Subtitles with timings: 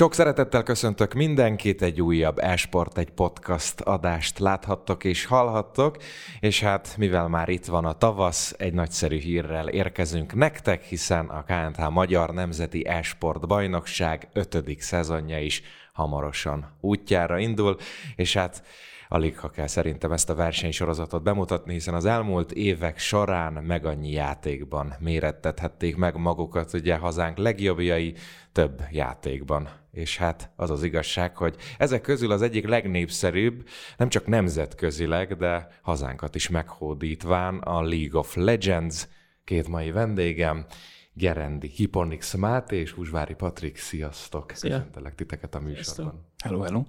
[0.00, 5.96] Sok szeretettel köszöntök mindenkit, egy újabb Esport, egy podcast adást láthattok és hallhattok,
[6.40, 11.44] és hát mivel már itt van a tavasz, egy nagyszerű hírrel érkezünk nektek, hiszen a
[11.44, 17.76] KNH Magyar Nemzeti Esport Bajnokság ötödik szezonja is hamarosan útjára indul,
[18.16, 18.62] és hát
[19.08, 24.10] alig ha kell szerintem ezt a versenysorozatot bemutatni, hiszen az elmúlt évek során meg annyi
[24.10, 28.14] játékban mérettethették meg magukat, ugye hazánk legjobbjai
[28.52, 29.79] több játékban.
[29.90, 35.68] És hát az az igazság, hogy ezek közül az egyik legnépszerűbb, nem csak nemzetközileg, de
[35.82, 39.08] hazánkat is meghódítván a League of Legends,
[39.44, 40.66] két mai vendégem,
[41.12, 44.50] Gerendi, Hiponix Máté és Húsvári Patrik, sziasztok!
[44.54, 44.76] Szia.
[44.76, 46.26] Köszöntelek titeket a műsorban.
[46.42, 46.82] Hello, hello!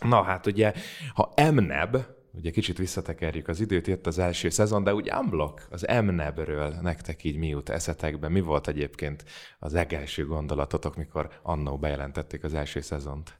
[0.00, 0.72] Na hát ugye,
[1.14, 1.96] ha MNEB,
[2.32, 7.24] ugye kicsit visszatekerjük az időt, jött az első szezon, de úgy unblock az MNEB-ről nektek
[7.24, 8.28] így mi jut eszetekbe?
[8.28, 9.24] Mi volt egyébként
[9.58, 13.38] az legelső gondolatotok, mikor annó bejelentették az első szezont?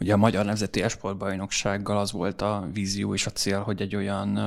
[0.00, 4.38] Ugye a Magyar Nemzeti Esportbajnoksággal az volt a vízió és a cél, hogy egy olyan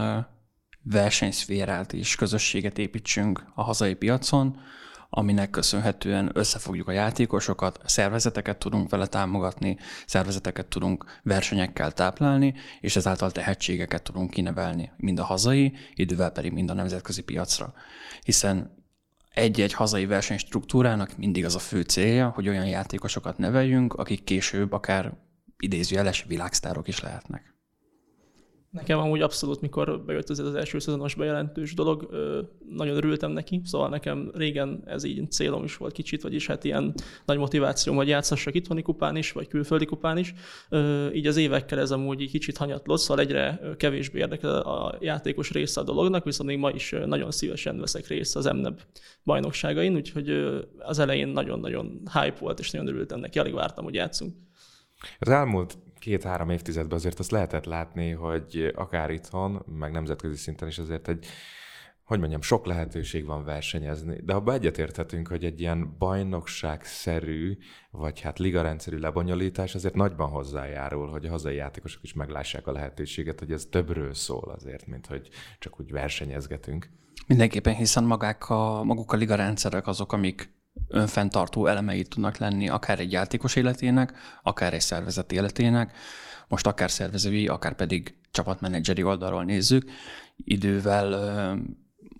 [0.83, 4.59] versenyszférát és közösséget építsünk a hazai piacon,
[5.13, 13.31] aminek köszönhetően összefogjuk a játékosokat, szervezeteket tudunk vele támogatni, szervezeteket tudunk versenyekkel táplálni, és ezáltal
[13.31, 17.73] tehetségeket tudunk kinevelni, mind a hazai, idővel pedig mind a nemzetközi piacra.
[18.23, 18.75] Hiszen
[19.33, 25.13] egy-egy hazai versenystruktúrának mindig az a fő célja, hogy olyan játékosokat neveljünk, akik később akár
[25.57, 27.55] idézőjeles világsztárok is lehetnek.
[28.71, 32.09] Nekem amúgy abszolút, mikor bejött ez az első szezonos bejelentős dolog,
[32.69, 36.93] nagyon örültem neki, szóval nekem régen ez így célom is volt kicsit, vagyis hát ilyen
[37.25, 40.33] nagy motiváció, hogy játszassak itthoni kupán is, vagy külföldi kupán is.
[41.13, 45.81] Így az évekkel ez amúgy így kicsit hanyatlott, szóval egyre kevésbé érdekel a játékos része
[45.81, 48.81] a dolognak, viszont még ma is nagyon szívesen veszek részt az MNEB
[49.23, 50.29] bajnokságain, úgyhogy
[50.77, 54.33] az elején nagyon-nagyon hype volt, és nagyon örültem neki, alig vártam, hogy játszunk.
[55.19, 60.79] Az elmúlt két-három évtizedben azért azt lehetett látni, hogy akár itthon, meg nemzetközi szinten is
[60.79, 61.25] azért egy
[62.03, 67.57] hogy mondjam, sok lehetőség van versenyezni, de ha egyetérthetünk, hogy egy ilyen bajnokságszerű,
[67.91, 73.39] vagy hát ligarendszerű lebonyolítás azért nagyban hozzájárul, hogy a hazai játékosok is meglássák a lehetőséget,
[73.39, 75.29] hogy ez többről szól azért, mint hogy
[75.59, 76.89] csak úgy versenyezgetünk.
[77.27, 80.53] Mindenképpen, hiszen magák a, maguk a ligarendszerek azok, amik
[80.87, 85.97] önfenntartó elemei tudnak lenni akár egy játékos életének, akár egy szervezet életének,
[86.47, 89.89] most akár szervezői, akár pedig csapatmenedzseri oldalról nézzük.
[90.35, 91.11] Idővel,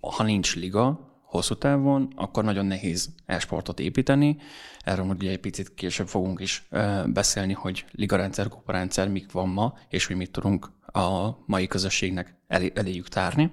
[0.00, 4.36] ha nincs liga, hosszú távon, akkor nagyon nehéz e-sportot építeni.
[4.80, 6.68] Erről ugye egy picit később fogunk is
[7.06, 12.72] beszélni, hogy ligarendszer, kuparendszer mik van ma, és hogy mit tudunk a mai közösségnek elé,
[12.74, 13.52] eléjük tárni.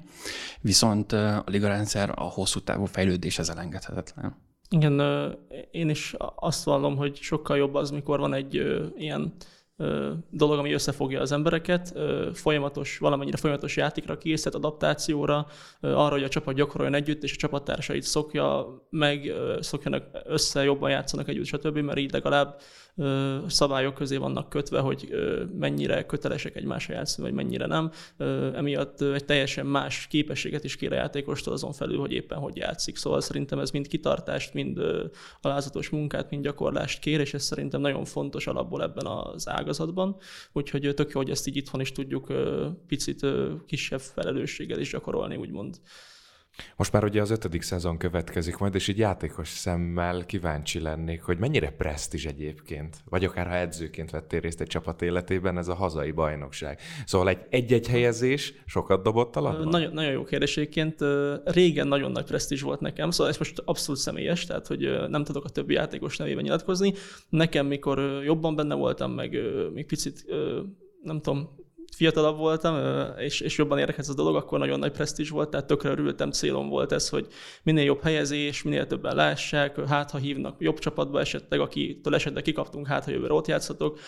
[0.62, 4.48] Viszont a ligarendszer a hosszú távú fejlődés ez elengedhetetlen.
[4.70, 5.02] Igen,
[5.72, 8.54] én is azt vallom, hogy sokkal jobb az, mikor van egy
[8.98, 9.34] ilyen
[10.30, 11.94] dolog, ami összefogja az embereket,
[12.34, 15.48] folyamatos, valamennyire folyamatos játékra készít, adaptációra,
[15.82, 21.28] arra, hogy a csapat gyakoroljon együtt, és a csapattársait szokja meg, szokjanak össze, jobban játszanak
[21.28, 22.60] együtt, stb., mert így legalább
[23.48, 25.10] szabályok közé vannak kötve, hogy
[25.60, 27.92] mennyire kötelesek egymásra játszani, vagy mennyire nem.
[28.56, 32.98] Emiatt egy teljesen más képességet is kér a játékostól azon felül, hogy éppen hogy játszik.
[32.98, 34.82] Szóval szerintem ez mind kitartást, mind
[35.42, 40.18] alázatos munkát, mind gyakorlást kér, és ez szerintem nagyon fontos alapból ebben az ágazatban.
[40.52, 42.34] Úgyhogy tök jó, hogy ezt így itthon is tudjuk
[42.88, 43.26] picit
[43.66, 45.76] kisebb felelősséggel is gyakorolni, úgymond.
[46.76, 51.38] Most már ugye az ötödik szezon következik majd, és így játékos szemmel kíváncsi lennék, hogy
[51.38, 56.12] mennyire presztízs egyébként, vagy akár ha edzőként vettél részt egy csapat életében, ez a hazai
[56.12, 56.80] bajnokság.
[57.06, 59.68] Szóval egy egy-egy helyezés sokat dobott alapban?
[59.68, 61.00] Nagyon, nagyon jó kérdéséként.
[61.44, 65.46] Régen nagyon nagy presztízs volt nekem, szóval ez most abszolút személyes, tehát hogy nem tudok
[65.46, 66.94] a többi játékos nevében nyilatkozni.
[67.30, 69.38] Nekem, mikor jobban benne voltam, meg
[69.74, 70.26] még picit
[71.04, 71.50] nem tudom,
[71.96, 72.78] fiatalabb voltam,
[73.18, 76.32] és, és jobban érdekelt ez a dolog, akkor nagyon nagy presztízs volt, tehát tökre örültem,
[76.32, 77.28] célom volt ez, hogy
[77.64, 82.88] minél jobb helyezés, minél többen lássák, hát ha hívnak jobb csapatba esetleg, akitől esetleg kikaptunk,
[82.88, 84.00] hát ha jövőre ott játszhatok.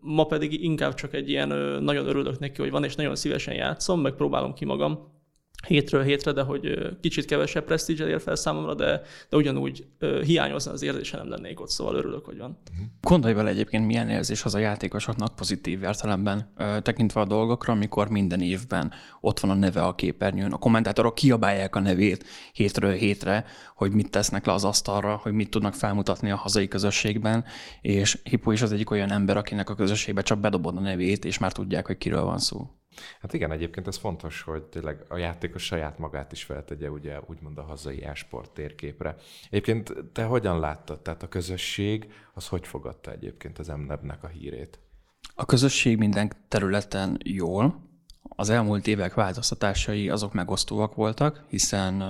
[0.00, 1.48] Ma pedig inkább csak egy ilyen
[1.82, 5.16] nagyon örülök neki, hogy van, és nagyon szívesen játszom, meg próbálom ki magam
[5.66, 9.86] hétről hétre, de hogy kicsit kevesebb presztízs ér fel számomra, de, de ugyanúgy
[10.24, 12.58] hiányozna az érzése, nem lennék ott, szóval örülök, hogy van.
[12.72, 12.82] Mhm.
[13.00, 16.52] Gondolj vele egyébként, milyen érzés az a játékosoknak pozitív értelemben,
[16.82, 21.76] tekintve a dolgokra, amikor minden évben ott van a neve a képernyőn, a kommentátorok kiabálják
[21.76, 23.44] a nevét hétről hétre,
[23.74, 27.44] hogy mit tesznek le az asztalra, hogy mit tudnak felmutatni a hazai közösségben,
[27.80, 31.38] és Hippo is az egyik olyan ember, akinek a közösségbe csak bedobod a nevét, és
[31.38, 32.77] már tudják, hogy kiről van szó.
[33.20, 37.58] Hát igen, egyébként ez fontos, hogy tényleg a játékos saját magát is feltegye, ugye úgymond
[37.58, 39.16] a hazai e-sport térképre.
[39.50, 41.00] Egyébként te hogyan láttad?
[41.00, 44.78] Tehát a közösség az hogy fogadta egyébként az MNEB-nek a hírét?
[45.34, 47.86] A közösség minden területen jól.
[48.22, 52.02] Az elmúlt évek változtatásai azok megosztóak voltak, hiszen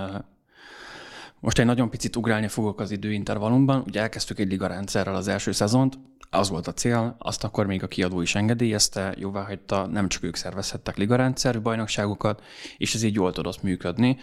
[1.39, 3.83] most egy nagyon picit ugrálni fogok az időintervallumban.
[3.87, 5.99] Ugye elkezdtük egy ligarendszerrel az első szezont,
[6.29, 10.23] az volt a cél, azt akkor még a kiadó is engedélyezte, jóvá hagyta, nem csak
[10.23, 12.43] ők szervezhettek ligarendszerű bajnokságokat,
[12.77, 14.17] és ez így jól tudott működni.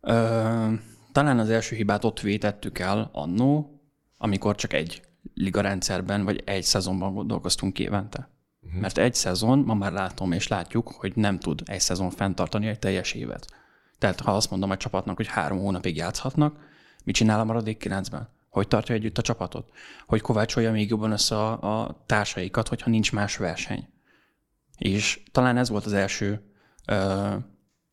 [0.00, 0.72] Ö,
[1.12, 3.80] talán az első hibát ott vétettük el annó,
[4.18, 5.02] amikor csak egy
[5.34, 8.28] ligarendszerben vagy egy szezonban gondolkoztunk évente.
[8.60, 8.80] Uh-huh.
[8.80, 12.78] Mert egy szezon, ma már látom és látjuk, hogy nem tud egy szezon fenntartani egy
[12.78, 13.46] teljes évet.
[13.98, 16.58] Tehát ha azt mondom a csapatnak, hogy három hónapig játszhatnak,
[17.04, 18.28] mit csinál a maradék kilencben?
[18.48, 19.70] Hogy tartja együtt a csapatot?
[20.06, 23.88] Hogy kovácsolja még jobban össze a, a társaikat, hogyha nincs más verseny?
[24.78, 26.42] És talán ez volt az első
[26.86, 27.34] ö,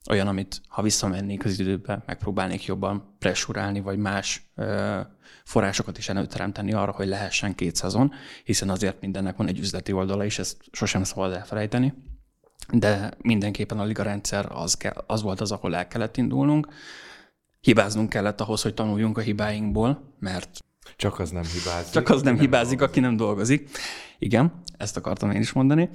[0.09, 4.99] olyan, amit ha visszamennék az időbe, megpróbálnék jobban pressurálni, vagy más ö,
[5.43, 8.11] forrásokat is előteremteni arra, hogy lehessen két szezon,
[8.43, 11.93] hiszen azért mindennek van egy üzleti oldala, és ezt sosem szabad elfelejteni.
[12.71, 16.67] De mindenképpen a liga rendszer az, ke- az volt az, ahol el kellett indulnunk.
[17.59, 20.63] Hibáznunk kellett ahhoz, hogy tanuljunk a hibáinkból, mert
[20.95, 21.93] csak az nem hibázik.
[21.93, 22.89] Csak az nem, nem hibázik, dolgozik.
[22.89, 23.69] aki nem dolgozik.
[24.19, 25.89] Igen, ezt akartam én is mondani.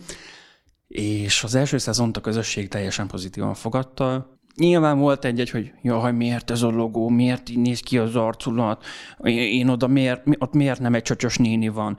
[0.88, 4.36] És az első szezont a közösség teljesen pozitívan fogadta.
[4.56, 8.84] Nyilván volt egy-egy, hogy jaj, miért ez a logó, miért így néz ki az arculat,
[9.24, 11.98] én oda miért, ott miért nem egy csöcsös néni van,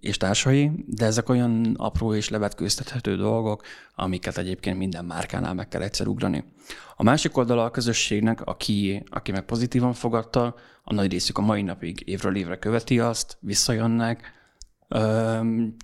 [0.00, 3.62] és társai, de ezek olyan apró és levetkőztethető dolgok,
[3.94, 6.44] amiket egyébként minden márkánál meg kell egyszer ugrani.
[6.96, 10.54] A másik oldala a közösségnek, aki, aki meg pozitívan fogadta,
[10.84, 14.34] a nagy részük a mai napig évről évre követi azt, visszajönnek,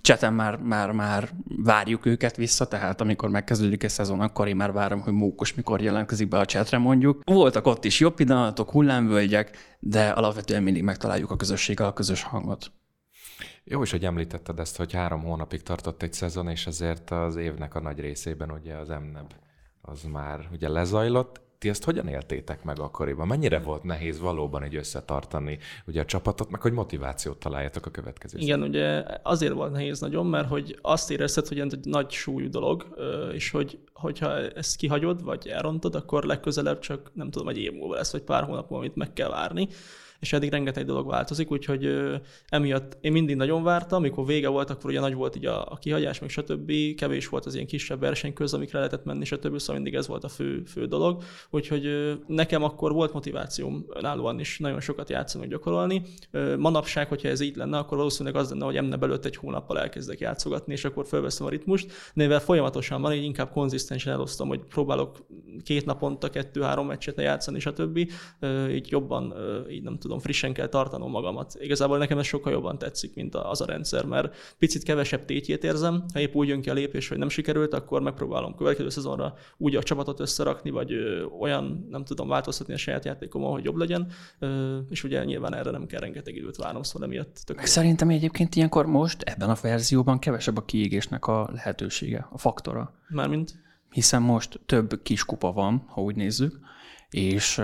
[0.01, 4.71] Cseten már, már, már várjuk őket vissza, tehát amikor megkezdődik egy szezon, akkor én már
[4.71, 7.21] várom, hogy Mókos mikor jelentkezik be a csetre mondjuk.
[7.25, 12.71] Voltak ott is jobb pillanatok, hullámvölgyek, de alapvetően mindig megtaláljuk a közösséggel a közös hangot.
[13.65, 17.75] Jó is, hogy említetted ezt, hogy három hónapig tartott egy szezon, és ezért az évnek
[17.75, 19.33] a nagy részében ugye az MNEB
[19.81, 21.41] az már ugye lezajlott.
[21.57, 23.27] Ti ezt hogyan éltétek meg akkoriban?
[23.27, 28.37] Mennyire volt nehéz valóban egy összetartani ugye a csapatot, meg hogy motivációt találjatok a következő
[28.37, 28.69] Igen, szépen.
[28.69, 32.97] ugye azért volt nehéz nagyon, mert hogy azt érezted, hogy ez egy nagy súlyú dolog,
[33.33, 37.95] és hogy hogyha ezt kihagyod, vagy elrontod, akkor legközelebb csak nem tudom, egy év múlva
[37.95, 39.67] lesz, vagy pár hónap múlva, amit meg kell várni
[40.23, 41.93] és eddig rengeteg dolog változik, úgyhogy
[42.47, 45.75] emiatt én mindig nagyon vártam, amikor vége volt, akkor ugye nagy volt így a, a
[45.75, 46.71] kihagyás, meg stb.
[46.95, 49.57] Kevés volt az ilyen kisebb verseny köz, amikre lehetett menni, stb.
[49.57, 51.23] Szóval mindig ez volt a fő, fő dolog.
[51.49, 56.01] Úgyhogy nekem akkor volt motivációm önállóan is nagyon sokat játszani, gyakorolni.
[56.57, 60.19] Manapság, hogyha ez így lenne, akkor valószínűleg az lenne, hogy emne belőtt egy hónappal elkezdek
[60.19, 61.91] játszogatni, és akkor felveszem a ritmust.
[62.13, 65.17] De folyamatosan van, így inkább konzisztensen elosztom, hogy próbálok
[65.63, 67.97] két naponta kettő-három meccset játszani, stb.
[68.71, 69.33] Így jobban,
[69.69, 71.55] így nem tudom, tudom, frissen kell tartanom magamat.
[71.59, 76.03] Igazából nekem ez sokkal jobban tetszik, mint az a rendszer, mert picit kevesebb tétjét érzem.
[76.13, 79.75] Ha épp úgy jön ki a lépés, hogy nem sikerült, akkor megpróbálom következő szezonra úgy
[79.75, 80.93] a csapatot összerakni, vagy
[81.39, 84.11] olyan, nem tudom, változtatni a saját játékomon, hogy jobb legyen.
[84.89, 88.55] És ugye nyilván erre nem kell rengeteg időt várnom, szóval emiatt tök Meg Szerintem egyébként
[88.55, 92.93] ilyenkor most ebben a verzióban kevesebb a kiégésnek a lehetősége, a faktora.
[93.09, 93.61] Mármint?
[93.89, 96.59] Hiszen most több kiskupa van, ha úgy nézzük,
[97.09, 97.61] és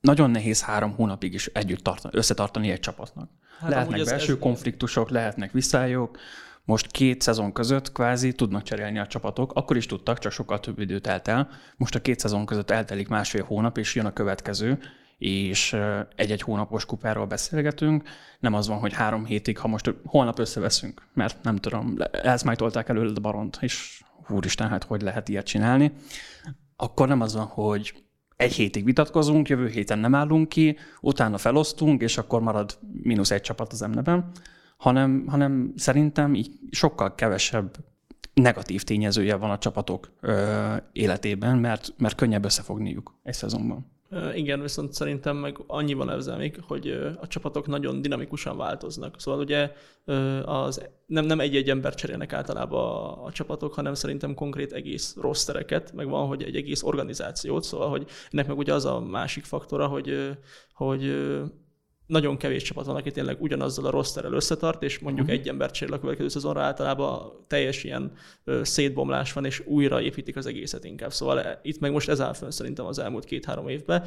[0.00, 3.30] nagyon nehéz három hónapig is együtt tartani, összetartani egy csapatnak.
[3.60, 6.18] Hát lehetnek belső ez, konfliktusok, lehetnek visszályok,
[6.66, 10.78] most két szezon között kvázi tudnak cserélni a csapatok, akkor is tudtak, csak sokkal több
[10.78, 11.48] időt telt el.
[11.76, 14.78] Most a két szezon között eltelik másfél hónap, és jön a következő,
[15.18, 15.76] és
[16.16, 18.08] egy-egy hónapos kupáról beszélgetünk.
[18.40, 23.12] Nem az van, hogy három hétig, ha most holnap összeveszünk, mert nem tudom, elszmájtolták előle
[23.14, 25.92] a baront, és úristen, hát hogy lehet ilyet csinálni.
[26.76, 28.04] Akkor nem az van, hogy
[28.36, 33.40] egy hétig vitatkozunk, jövő héten nem állunk ki, utána felosztunk, és akkor marad mínusz egy
[33.40, 34.30] csapat az emneben,
[34.76, 37.76] hanem, hanem szerintem így sokkal kevesebb
[38.34, 43.94] negatív tényezője van a csapatok ö, életében, mert, mert könnyebb összefogniuk egy szezonban.
[44.34, 46.88] Igen, viszont szerintem meg annyi van ezzel még, hogy
[47.20, 49.20] a csapatok nagyon dinamikusan változnak.
[49.20, 49.72] Szóval ugye
[50.44, 55.92] az, nem, nem egy-egy ember cserélnek általában a, a csapatok, hanem szerintem konkrét egész rostereket,
[55.92, 59.86] meg van, hogy egy egész organizációt, szóval hogy ennek meg ugye az a másik faktora,
[59.86, 60.36] hogy,
[60.72, 61.16] hogy
[62.06, 65.40] nagyon kevés csapat van, aki tényleg ugyanazzal a rosterrel összetart, és mondjuk uh-huh.
[65.40, 68.12] egy ember cserél a következő szezonra, általában teljes ilyen
[68.62, 71.12] szétbomlás van, és újra építik az egészet inkább.
[71.12, 74.04] Szóval e, itt meg most ez áll fönn szerintem az elmúlt két-három évben.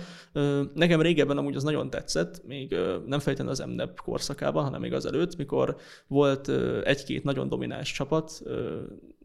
[0.73, 2.75] Nekem régebben amúgy az nagyon tetszett, még
[3.05, 5.75] nem feltétlenül az MNEP korszakában, hanem még az előtt, mikor
[6.07, 6.51] volt
[6.83, 8.77] egy-két nagyon domináns csapat, ö,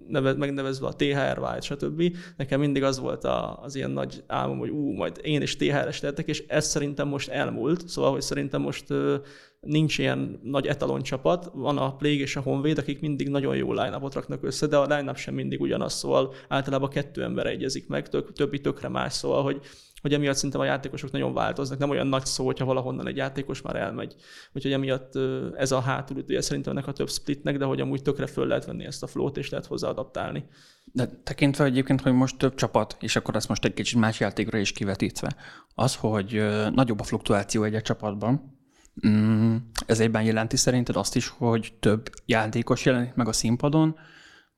[0.09, 2.17] neve, megnevezve a THR White, stb.
[2.37, 6.01] Nekem mindig az volt a, az ilyen nagy álmom, hogy ú, majd én is THR-es
[6.01, 8.87] lettek, és ez szerintem most elmúlt, szóval, hogy szerintem most
[9.61, 13.73] nincs ilyen nagy etalon csapat, van a Plague és a Honvéd, akik mindig nagyon jó
[13.73, 18.09] line raknak össze, de a line sem mindig ugyanaz, szóval általában kettő ember egyezik meg,
[18.09, 19.61] tök, többi tökre más, szóval, hogy
[20.05, 21.79] hogy emiatt szerintem a játékosok nagyon változnak.
[21.79, 24.15] Nem olyan nagy szó, hogyha valahonnan egy játékos már elmegy.
[24.53, 25.13] Úgyhogy emiatt
[25.57, 28.85] ez a hátulütője szerintem ennek a több splitnek, de hogy amúgy tökre föl lehet venni
[28.85, 30.45] ezt a flót, és lehet hozzá adaptálni.
[30.85, 34.59] De tekintve egyébként, hogy most több csapat, és akkor ezt most egy kicsit más játékra
[34.59, 35.37] is kivetítve,
[35.75, 36.43] az, hogy
[36.75, 38.54] nagyobb a fluktuáció egy, -egy csapatban,
[39.07, 43.97] mm, ez egyben jelenti szerinted azt is, hogy több játékos jelenik meg a színpadon,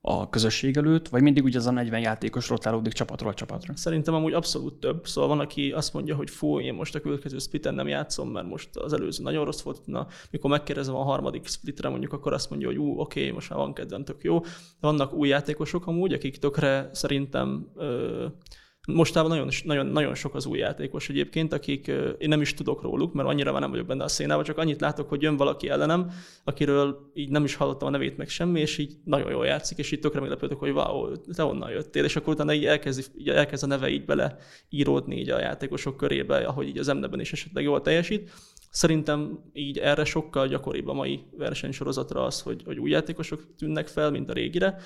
[0.09, 3.76] a közösség előtt, vagy mindig ugye az a 40 játékos rotálódik csapatról csapatra?
[3.76, 5.07] Szerintem amúgy abszolút több.
[5.07, 8.47] Szóval van, aki azt mondja, hogy fú, én most a következő splitten nem játszom, mert
[8.47, 9.87] most az előző nagyon rossz volt.
[9.87, 13.59] Na, mikor megkérdezem a harmadik splitre mondjuk, akkor azt mondja, hogy ú, oké, most már
[13.59, 14.40] van kedvem, tök jó.
[14.81, 18.26] Vannak új játékosok amúgy, akik tökre szerintem ö,
[18.87, 21.87] Mostában nagyon, nagyon, nagyon sok az új játékos egyébként, akik
[22.19, 24.81] én nem is tudok róluk, mert annyira már nem vagyok benne a szénában, csak annyit
[24.81, 26.11] látok, hogy jön valaki ellenem,
[26.45, 29.93] akiről így nem is hallottam a nevét meg semmi, és így nagyon jól játszik, és
[29.93, 33.64] így tökre meglepődök, hogy wow, te onnan jöttél, és akkor utána így elkezd, így elkezd
[33.64, 34.38] a neve így bele
[34.69, 38.31] íródni így a játékosok körébe, ahogy így az emneben is esetleg jól teljesít.
[38.70, 44.11] Szerintem így erre sokkal gyakoribb a mai versenysorozatra az, hogy, hogy új játékosok tűnnek fel,
[44.11, 44.78] mint a régire,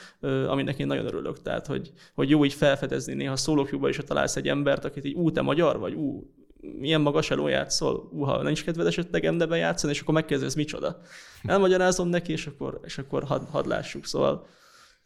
[0.47, 1.43] aminek én nagyon örülök.
[1.43, 5.15] Tehát, hogy, hogy jó így felfedezni néha szólókjúba is, ha találsz egy embert, akit így
[5.15, 9.59] ú, te magyar vagy, ú, milyen magas eló játszol, ú, ha nincs kedved esetleg emdeben
[9.59, 11.01] játszani, és akkor megkezdő, ez micsoda.
[11.43, 14.07] Elmagyarázom neki, és akkor, és akkor hadd had lássuk.
[14.07, 14.47] Szóval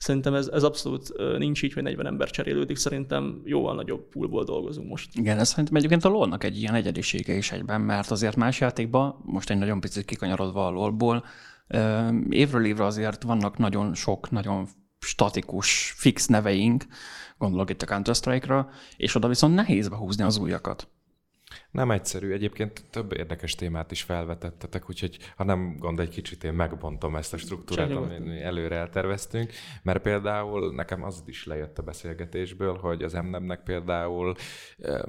[0.05, 4.89] Szerintem ez, ez abszolút nincs így, hogy 40 ember cserélődik, szerintem jóval nagyobb poolból dolgozunk
[4.89, 5.09] most.
[5.15, 9.21] Igen, ez szerintem egyébként a lolnak egy ilyen egyedisége is egyben, mert azért más játékban,
[9.25, 11.25] most egy nagyon picit kikanyarodva a lolból,
[12.29, 14.69] évről évre azért vannak nagyon sok, nagyon
[14.99, 16.85] statikus, fix neveink,
[17.39, 20.89] gondolok itt a Counter-Strike-ra, és oda viszont nehéz behúzni az újakat.
[21.71, 22.33] Nem egyszerű.
[22.33, 27.33] Egyébként több érdekes témát is felvetettetek, úgyhogy ha nem gond, egy kicsit én megbontom ezt
[27.33, 33.13] a struktúrát, amit előre elterveztünk, mert például nekem az is lejött a beszélgetésből, hogy az
[33.13, 34.35] MNEM-nek például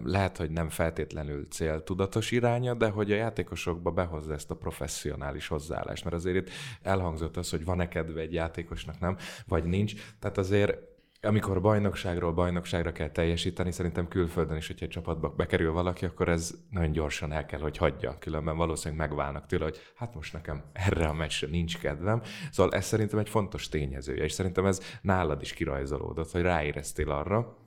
[0.04, 6.04] lehet, hogy nem feltétlenül céltudatos iránya, de hogy a játékosokba behozza ezt a professzionális hozzáállást,
[6.04, 6.50] mert azért itt
[6.82, 9.94] elhangzott az, hogy van-e kedve egy játékosnak, nem, vagy nincs.
[10.20, 10.94] Tehát azért
[11.25, 16.53] amikor bajnokságról bajnokságra kell teljesíteni, szerintem külföldön is, hogyha egy csapatba bekerül valaki, akkor ez
[16.70, 18.17] nagyon gyorsan el kell, hogy hagyja.
[18.20, 22.22] Különben valószínűleg megválnak tőle, hogy hát most nekem erre a meccsre nincs kedvem.
[22.51, 27.58] Szóval ez szerintem egy fontos tényezője, és szerintem ez nálad is kirajzolódott, hogy ráéreztél arra,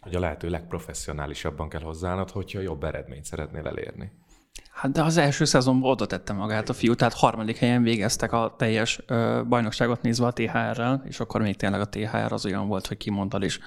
[0.00, 4.12] hogy a lehető legprofessionálisabban kell hozzáállnod, hogyha jobb eredményt szeretnél elérni.
[4.70, 8.54] Hát de az első szezonban oda tette magát a fiú, tehát harmadik helyen végeztek a
[8.58, 12.86] teljes ö, bajnokságot nézve a THR-rel, és akkor még tényleg a THR az olyan volt,
[12.86, 13.58] hogy kimondtad is.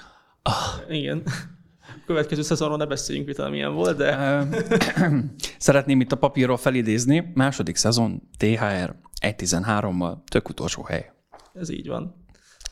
[0.41, 0.53] Ah.
[0.89, 1.23] Igen.
[2.05, 4.43] Következő szezonról ne beszéljünk, hogy milyen volt, de...
[5.57, 7.31] Szeretném itt a papírról felidézni.
[7.33, 11.11] Második szezon THR 1.13-mal, tök utolsó hely.
[11.53, 12.20] Ez így van.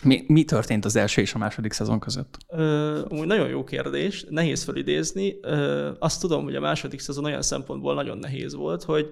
[0.03, 2.38] Mi, mi történt az első és a második szezon között?
[2.48, 5.38] Ö, nagyon jó kérdés, nehéz felidézni.
[5.41, 9.10] Ö, azt tudom, hogy a második szezon olyan szempontból nagyon nehéz volt, hogy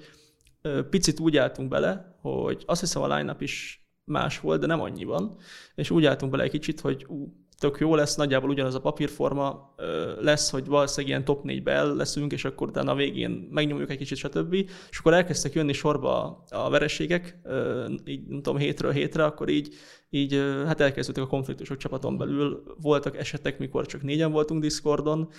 [0.62, 4.82] ö, picit úgy álltunk bele, hogy azt hiszem a line is más volt, de nem
[4.82, 5.36] annyiban,
[5.76, 9.76] és úgy álltunk bele egy kicsit, hogy ú, tök jó lesz, nagyjából ugyanaz a papírforma
[10.20, 13.98] lesz, hogy valószínűleg ilyen top 4-be el leszünk, és akkor utána a végén megnyomjuk egy
[13.98, 14.54] kicsit, stb.
[14.90, 17.38] És akkor elkezdtek jönni sorba a vereségek,
[18.06, 19.76] így nem tudom, hétről hétre, akkor így,
[20.10, 20.34] így
[20.66, 22.64] hát elkezdődtek a konfliktusok csapaton belül.
[22.82, 25.30] Voltak esetek, mikor csak négyen voltunk Discordon,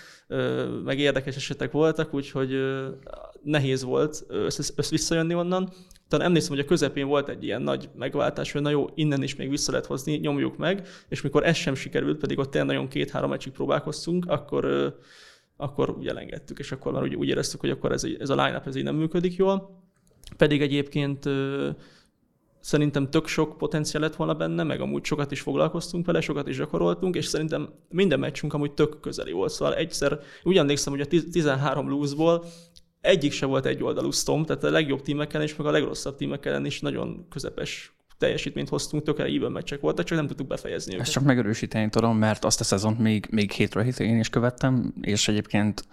[0.85, 2.57] meg érdekes esetek voltak, úgyhogy
[3.43, 5.73] nehéz volt össze, össze visszajönni onnan
[6.09, 9.37] talán emlékszem, hogy a közepén volt egy ilyen nagy megváltás, hogy na jó, innen is
[9.37, 12.89] még vissza lehet hozni, nyomjuk meg, és mikor ez sem sikerült, pedig ott tényleg nagyon
[12.89, 14.95] két-három meccsig próbálkoztunk, akkor,
[15.57, 18.67] akkor úgy elengedtük, és akkor már úgy, úgy éreztük, hogy akkor ez, ez a line-up
[18.67, 19.83] ez így nem működik jól.
[20.37, 21.29] Pedig egyébként
[22.61, 26.57] szerintem tök sok potenciál lett volna benne, meg amúgy sokat is foglalkoztunk vele, sokat is
[26.57, 29.53] gyakoroltunk, és szerintem minden meccsünk amúgy tök közeli volt.
[29.53, 32.45] Szóval egyszer, úgy emlékszem, hogy a 13 lose-ból
[33.01, 36.65] egyik se volt egy oldalú sztom, tehát a legjobb tímekkel és meg a legrosszabb tímekkel
[36.65, 41.05] is nagyon közepes teljesítményt hoztunk, tökre even meccsek voltak, csak nem tudtuk befejezni őket.
[41.05, 44.95] Ezt csak megerősíteni tudom, mert azt a szezont még, még hétről hétre én is követtem,
[45.01, 45.85] és egyébként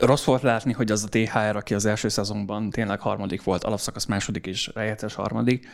[0.00, 4.04] rossz volt látni, hogy az a THR, aki az első szezonban tényleg harmadik volt, alapszakasz
[4.04, 5.68] második és rejetes harmadik,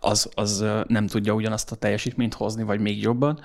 [0.00, 3.40] az, az nem tudja ugyanazt a teljesítményt hozni, vagy még jobban.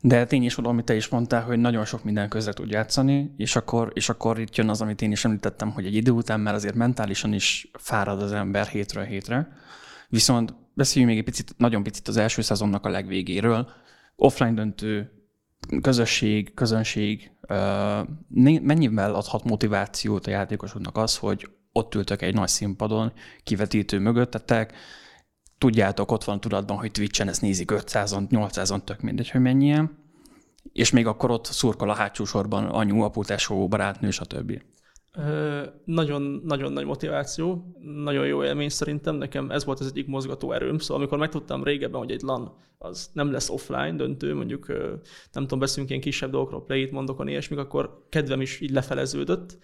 [0.00, 3.56] De tény is amit te is mondtál, hogy nagyon sok minden közre tud játszani, és
[3.56, 6.54] akkor, és akkor itt jön az, amit én is említettem, hogy egy idő után már
[6.54, 9.52] azért mentálisan is fárad az ember hétről hétre.
[10.08, 13.68] Viszont beszéljünk még egy picit, nagyon picit az első szezonnak a legvégéről.
[14.16, 15.21] Offline döntő,
[15.80, 17.30] közösség, közönség,
[18.62, 23.12] mennyivel adhat motivációt a játékosoknak az, hogy ott ültök egy nagy színpadon,
[23.44, 24.72] kivetítő mögöttetek,
[25.58, 29.98] tudjátok, ott van tudatban, hogy Twitch-en ezt nézik 500-on, 800-on, tök mindegy, hogy mennyien,
[30.72, 34.62] és még akkor ott szurkol a hátsó sorban anyu, apu, tesó, barátnő, stb.
[35.84, 40.96] Nagyon-nagyon nagy motiváció, nagyon jó élmény szerintem, nekem ez volt az egyik mozgató erőm, szóval
[40.96, 42.52] amikor megtudtam régebben, hogy egy LAN
[42.82, 44.66] az nem lesz offline döntő, mondjuk
[45.32, 49.58] nem tudom, beszélünk ilyen kisebb dolgokról, play-it mondok, ilyesmik, akkor kedvem is így lefeleződött,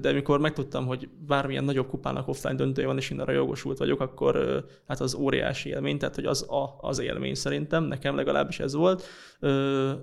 [0.00, 4.00] de amikor megtudtam, hogy bármilyen nagyobb kupának offline döntője van, és én arra jogosult vagyok,
[4.00, 8.74] akkor hát az óriási élmény, tehát hogy az a, az élmény szerintem, nekem legalábbis ez
[8.74, 9.04] volt.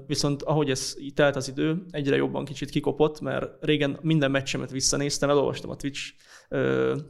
[0.08, 4.72] Viszont ahogy ez így telt az idő, egyre jobban kicsit kikopott, mert régen minden meccsemet
[4.72, 6.14] visszanéztem, elolvastam a Twitch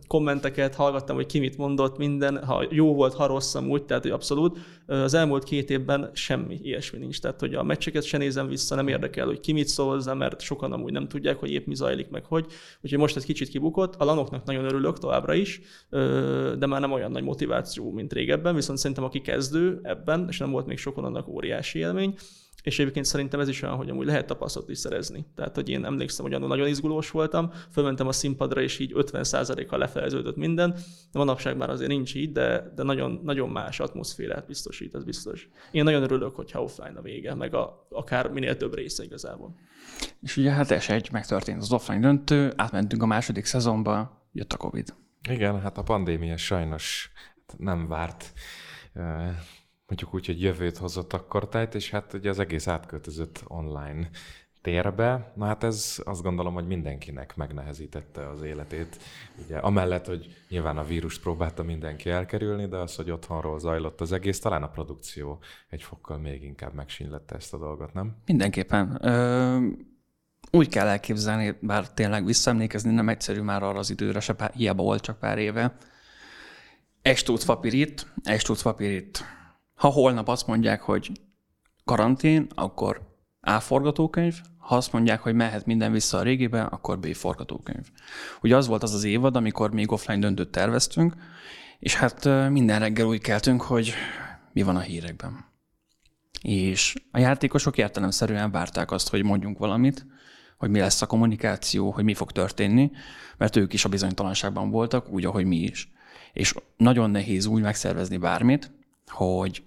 [0.07, 4.11] kommenteket, hallgattam, hogy ki mit mondott, minden, ha jó volt, ha rossz amúgy, tehát hogy
[4.11, 4.59] abszolút.
[4.85, 8.87] Az elmúlt két évben semmi ilyesmi nincs, tehát hogy a meccseket se nézem vissza, nem
[8.87, 12.09] érdekel, hogy ki mit szól hozzá, mert sokan amúgy nem tudják, hogy épp mi zajlik,
[12.09, 12.45] meg hogy.
[12.81, 15.61] Úgyhogy most ez kicsit kibukott, a lanoknak nagyon örülök továbbra is,
[16.57, 20.51] de már nem olyan nagy motiváció, mint régebben, viszont szerintem aki kezdő ebben, és nem
[20.51, 22.15] volt még sokan annak óriási élmény,
[22.63, 25.25] és egyébként szerintem ez is olyan, hogy amúgy lehet tapasztalatot is szerezni.
[25.35, 30.35] Tehát, hogy én emlékszem, hogy nagyon izgulós voltam, fölmentem a színpadra, és így 50%-kal lefeleződött
[30.35, 30.69] minden.
[31.11, 35.49] De manapság már azért nincs így, de, de nagyon, nagyon más atmoszférát biztosít, ez biztos.
[35.71, 39.55] Én nagyon örülök, hogyha offline a vége, meg a, akár minél több része igazából.
[40.21, 44.93] És ugye hát S1 megtörtént az offline döntő, átmentünk a második szezonba, jött a Covid.
[45.29, 47.11] Igen, hát a pandémia sajnos
[47.57, 48.33] nem várt
[49.93, 54.09] mondjuk úgy, hogy jövőt hozott akkor tájt, és hát ugye az egész átköltözött online
[54.61, 55.31] térbe.
[55.35, 58.97] Na hát ez azt gondolom, hogy mindenkinek megnehezítette az életét.
[59.45, 64.11] Ugye amellett, hogy nyilván a vírust próbálta mindenki elkerülni, de az, hogy otthonról zajlott az
[64.11, 68.15] egész, talán a produkció egy fokkal még inkább megsínlette ezt a dolgot, nem?
[68.25, 68.97] Mindenképpen.
[69.01, 69.57] Ö,
[70.51, 74.83] úgy kell elképzelni, bár tényleg visszaemlékezni nem egyszerű már arra az időre, se pár, hiába
[74.83, 75.75] volt csak pár éve.
[77.01, 79.23] Estúc papirit, estúc papirit
[79.83, 81.11] ha holnap azt mondják, hogy
[81.83, 83.01] karantén, akkor
[83.39, 87.89] A forgatókönyv, ha azt mondják, hogy mehet minden vissza a régibe, akkor B forgatókönyv.
[88.41, 91.15] Ugye az volt az az évad, amikor még offline döntőt terveztünk,
[91.79, 93.93] és hát minden reggel úgy keltünk, hogy
[94.53, 95.45] mi van a hírekben.
[96.41, 100.05] És a játékosok értelemszerűen várták azt, hogy mondjunk valamit,
[100.57, 102.91] hogy mi lesz a kommunikáció, hogy mi fog történni,
[103.37, 105.91] mert ők is a bizonytalanságban voltak, úgy, ahogy mi is.
[106.33, 108.71] És nagyon nehéz úgy megszervezni bármit,
[109.07, 109.63] hogy,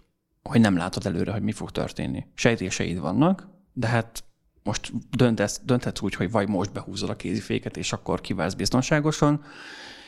[0.47, 2.27] hogy nem látod előre, hogy mi fog történni.
[2.35, 4.25] Sejtéseid vannak, de hát
[4.63, 9.45] most döntesz, dönthetsz úgy, hogy vagy most behúzod a kéziféket, és akkor kiválsz biztonságosan,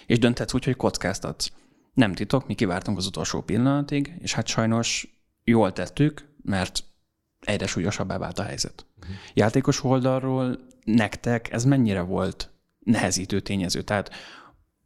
[0.06, 1.48] és dönthetsz úgy, hogy kockáztatsz.
[1.94, 6.84] Nem titok, mi kivártunk az utolsó pillanatig, és hát sajnos jól tettük, mert
[7.40, 8.86] egyre súlyosabbá vált a helyzet.
[8.98, 9.16] Uh-huh.
[9.34, 13.82] Játékos oldalról nektek ez mennyire volt nehezítő tényező?
[13.82, 14.10] Tehát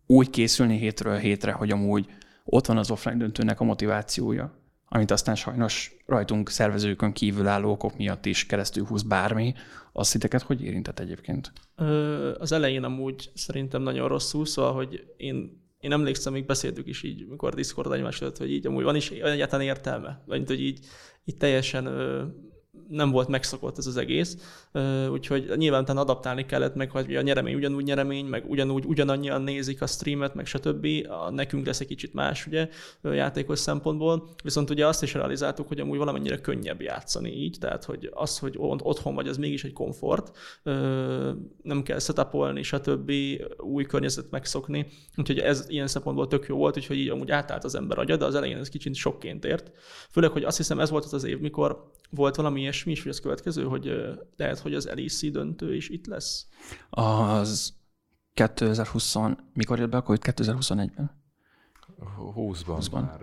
[0.06, 2.06] úgy készülni hétről hétre, hogy amúgy
[2.44, 4.61] ott van az offline döntőnek a motivációja,
[4.94, 9.54] amit aztán sajnos rajtunk szervezőkön kívülálló okok miatt is keresztül húz bármi,
[9.92, 11.52] az sziteket hogy érintett egyébként?
[12.38, 17.26] Az elején amúgy szerintem nagyon rosszul, szóval, hogy én én emlékszem, még beszéltük is így,
[17.26, 20.22] mikor Discord egymás előtt, hogy így amúgy van is egyáltalán értelme.
[20.26, 20.78] Vagy hogy így,
[21.24, 21.84] így teljesen
[22.88, 24.36] nem volt megszokott ez az egész,
[25.10, 29.82] úgyhogy nyilván utána adaptálni kellett meg, hogy a nyeremény ugyanúgy nyeremény, meg ugyanúgy ugyanannyian nézik
[29.82, 30.86] a streamet, meg stb.
[31.08, 32.68] A, nekünk lesz egy kicsit más, ugye,
[33.02, 34.28] játékos szempontból.
[34.42, 38.54] Viszont ugye azt is realizáltuk, hogy amúgy valamennyire könnyebb játszani így, tehát hogy az, hogy
[38.58, 40.36] otthon vagy, az mégis egy komfort,
[41.62, 43.12] nem kell setupolni, stb.
[43.58, 44.86] új környezet megszokni.
[45.16, 48.24] Úgyhogy ez ilyen szempontból tök jó volt, úgyhogy így amúgy átállt az ember agya, de
[48.24, 49.70] az elején ez kicsit sokként ért.
[50.10, 53.10] Főleg, hogy azt hiszem ez volt az az év, mikor volt valami ilyesmi is, hogy
[53.10, 53.92] az következő, hogy
[54.36, 56.46] lehet, hogy az LEC döntő is itt lesz?
[56.90, 57.74] Az
[58.34, 59.16] 2020,
[59.52, 60.22] mikor jött be a Covid?
[60.24, 61.20] 2021-ben?
[62.18, 62.92] 20-ban, 20-ban.
[62.92, 63.20] már.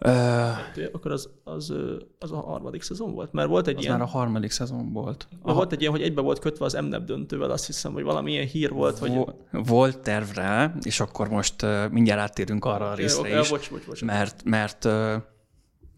[0.00, 1.74] Uh, akkor az, az,
[2.18, 3.32] az a harmadik szezon volt?
[3.32, 3.98] Mert volt egy az ilyen...
[3.98, 5.28] már a harmadik szezon volt.
[5.42, 5.54] Aha.
[5.54, 8.70] Volt egy ilyen, hogy egybe volt kötve az MNEP döntővel, azt hiszem, hogy valamilyen hír
[8.70, 8.98] volt.
[8.98, 9.18] Hogy...
[9.50, 13.50] Volt terv rá, és akkor most uh, mindjárt áttérünk arra a részre ja, is.
[13.50, 14.04] Ja, bocs, bocs, bocs.
[14.04, 14.84] Mert, mert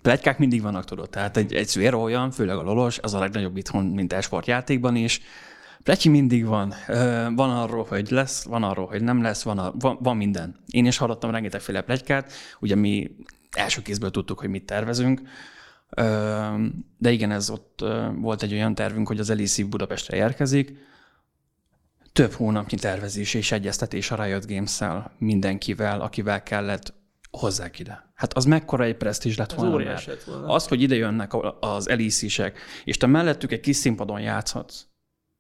[0.07, 1.11] pletykák mindig vannak, tudod.
[1.11, 4.97] Tehát egy, egy szvér olyan, főleg a lolos, az a legnagyobb itthon, mint esport játékban
[4.97, 5.21] is.
[5.83, 6.75] Pletyi mindig van.
[7.35, 10.57] Van arról, hogy lesz, van arról, hogy nem lesz, van, a, van, van minden.
[10.67, 13.17] Én is hallottam rengetegféle plegykát, ugye mi
[13.51, 15.21] első kézből tudtuk, hogy mit tervezünk,
[16.99, 17.85] de igen, ez ott
[18.17, 20.73] volt egy olyan tervünk, hogy az Elisi Budapestre érkezik,
[22.13, 24.81] több hónapnyi tervezés és egyeztetés a Riot games
[25.19, 26.95] mindenkivel, akivel kellett
[27.39, 28.11] hozzák ide.
[28.15, 29.79] Hát az mekkora egy presztízs lett volna.
[29.79, 30.47] Lett volna.
[30.47, 34.87] Az, hogy ide jönnek az elisisek, és te mellettük egy kis színpadon játszhatsz.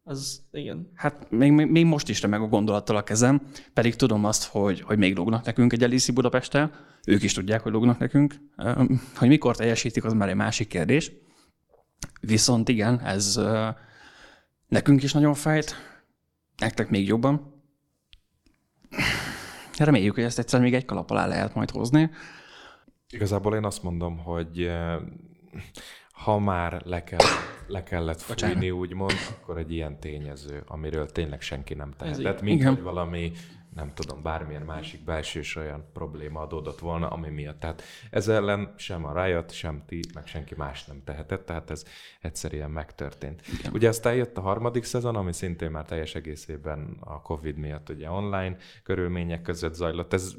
[0.03, 0.91] Az, igen.
[0.95, 4.81] Hát még, még, még most is remeg a gondolattal a kezem, pedig tudom azt, hogy,
[4.81, 6.71] hogy még lógnak nekünk egy Elisi Budapesttel,
[7.07, 8.35] ők is tudják, hogy lógnak nekünk.
[9.17, 11.13] Hogy mikor teljesítik, az már egy másik kérdés.
[12.21, 13.41] Viszont igen, ez
[14.69, 15.75] nekünk is nagyon fájt,
[16.57, 17.63] nektek még jobban.
[19.79, 22.11] Reméljük, hogy ezt egyszer még egy kalap alá lehet majd hozni.
[23.11, 24.97] Igazából én azt mondom, hogy eh,
[26.13, 27.27] ha már le, kell,
[27.67, 32.83] le kellett fújni, úgymond, akkor egy ilyen tényező, amiről tényleg senki nem tehetett, mint hogy
[32.83, 33.33] valami
[33.77, 37.61] nem tudom, bármilyen másik belsős olyan probléma adódott volna, ami miatt.
[37.61, 41.85] Tehát ez ellen sem a Riot, sem ti, meg senki más nem tehetett, tehát ez
[42.21, 43.43] egyszerűen megtörtént.
[43.59, 43.73] Igen.
[43.73, 48.11] Ugye aztán jött a harmadik szezon, ami szintén már teljes egészében a Covid miatt ugye
[48.11, 50.13] online körülmények között zajlott.
[50.13, 50.35] Ez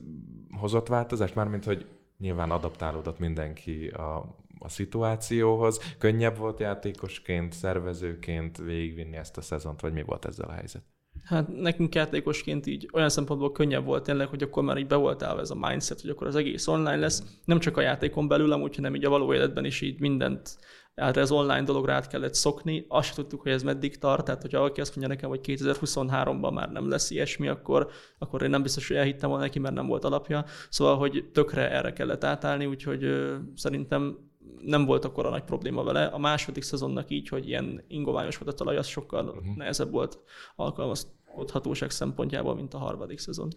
[0.52, 1.86] hozott változást, mármint hogy
[2.18, 4.18] nyilván adaptálódott mindenki a,
[4.60, 5.96] a szituációhoz.
[5.98, 10.84] Könnyebb volt játékosként, szervezőként végigvinni ezt a szezont, vagy mi volt ezzel a helyzet?
[11.24, 15.24] Hát nekünk játékosként így olyan szempontból könnyebb volt tényleg, hogy akkor már így be volt
[15.24, 17.24] állva ez a mindset, hogy akkor az egész online lesz.
[17.46, 20.58] Nem csak a játékon belül, amúgy, hanem így a való életben is így mindent
[20.96, 22.86] erre az online dologra át kellett szokni.
[22.88, 26.72] Azt tudtuk, hogy ez meddig tart, tehát hogyha valaki azt mondja nekem, hogy 2023-ban már
[26.72, 30.04] nem lesz ilyesmi, akkor, akkor én nem biztos, hogy elhittem volna neki, mert nem volt
[30.04, 30.46] alapja.
[30.70, 34.18] Szóval, hogy tökre erre kellett átállni, úgyhogy ö, szerintem
[34.62, 36.06] nem volt akkor a nagy probléma vele.
[36.06, 39.56] A második szezonnak így, hogy ilyen ingoványos volt a talaj, az sokkal uh-huh.
[39.56, 40.20] nehezebb volt
[40.56, 43.50] alkalmazhatóság szempontjából, mint a harmadik szezon.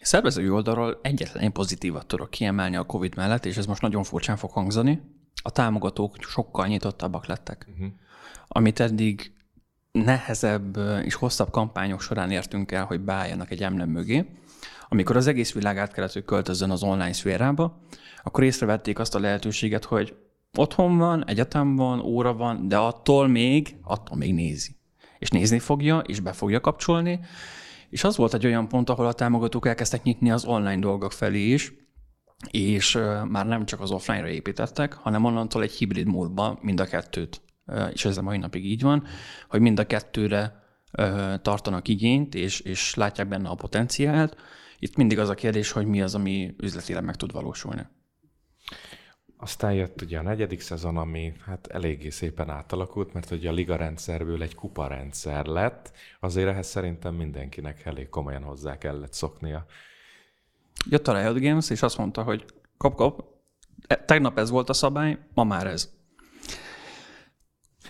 [0.00, 4.50] Szervezői oldalról egyetlen pozitívat tudok kiemelni a COVID mellett, és ez most nagyon furcsán fog
[4.50, 5.02] hangzani.
[5.42, 7.66] A támogatók sokkal nyitottabbak lettek.
[7.70, 7.92] Uh-huh.
[8.48, 9.32] Amit eddig
[9.92, 14.26] nehezebb és hosszabb kampányok során értünk el, hogy beálljanak egy emlem mögé,
[14.88, 17.80] amikor az egész világ át kellett, hogy költözzön az online szférába,
[18.22, 20.16] akkor észrevették azt a lehetőséget, hogy
[20.58, 24.76] otthon van, egyetem van, óra van, de attól még, attól még nézi.
[25.18, 27.20] És nézni fogja, és be fogja kapcsolni.
[27.90, 31.52] És az volt egy olyan pont, ahol a támogatók elkezdtek nyitni az online dolgok felé
[31.52, 31.72] is,
[32.50, 37.40] és már nem csak az offline-ra építettek, hanem onnantól egy hibrid módban mind a kettőt,
[37.92, 39.04] és ez a mai napig így van,
[39.48, 40.62] hogy mind a kettőre
[41.42, 44.36] tartanak igényt, és, és látják benne a potenciált.
[44.78, 47.86] Itt mindig az a kérdés, hogy mi az, ami üzletileg meg tud valósulni.
[49.44, 53.76] Aztán jött ugye a negyedik szezon, ami hát eléggé szépen átalakult, mert ugye a liga
[53.76, 59.66] rendszerből egy kupa rendszer lett, azért ehhez szerintem mindenkinek elég komolyan hozzá kellett szoknia.
[60.88, 62.44] Jött a Riot Games, és azt mondta, hogy
[62.76, 63.24] kap-kap,
[63.86, 65.92] e, tegnap ez volt a szabály, ma már ez.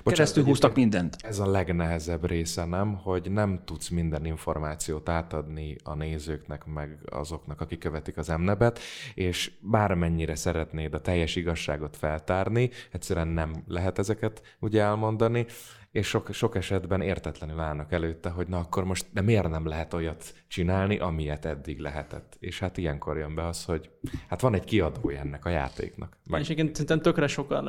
[0.02, 1.16] Bocsánat, Keresztül húztak mindent.
[1.20, 2.94] Ez a legnehezebb része, nem?
[2.94, 8.78] Hogy nem tudsz minden információt átadni a nézőknek, meg azoknak, akik követik az emnebet,
[9.14, 15.46] és bármennyire szeretnéd a teljes igazságot feltárni, egyszerűen nem lehet ezeket ugye elmondani,
[15.94, 19.94] és sok, sok esetben értetlenül állnak előtte, hogy na akkor most, de miért nem lehet
[19.94, 22.36] olyat csinálni, amilyet eddig lehetett.
[22.38, 23.90] És hát ilyenkor jön be az, hogy
[24.28, 26.18] hát van egy kiadója ennek a játéknak.
[26.24, 26.40] Meg...
[26.40, 27.64] És igen, szerintem tökre sokan,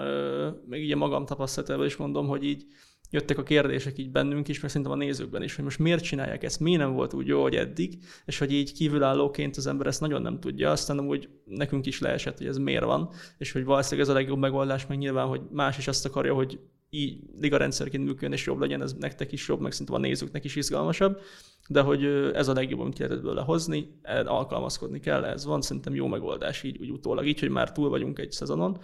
[0.67, 2.65] még így a magam tapasztalatában is mondom, hogy így
[3.09, 6.43] jöttek a kérdések így bennünk is, meg szerintem a nézőkben is, hogy most miért csinálják
[6.43, 10.01] ezt, miért nem volt úgy jó, hogy eddig, és hogy így kívülállóként az ember ezt
[10.01, 14.07] nagyon nem tudja, aztán úgy nekünk is leesett, hogy ez miért van, és hogy valószínűleg
[14.07, 16.59] ez a legjobb megoldás, meg nyilván, hogy más is azt akarja, hogy
[16.95, 20.43] így liga rendszerként működjön és jobb legyen, ez nektek is jobb, meg szerintem a nézőknek
[20.43, 21.19] is izgalmasabb,
[21.67, 26.07] de hogy ez a legjobb, amit lehetett belőle hozni, alkalmazkodni kell, ez van, szerintem jó
[26.07, 28.77] megoldás így úgy utólag, így, hogy már túl vagyunk egy szezonon,